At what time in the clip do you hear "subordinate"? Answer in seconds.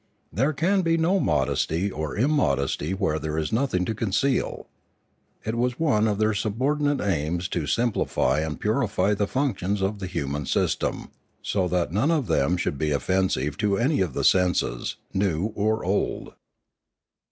6.33-6.99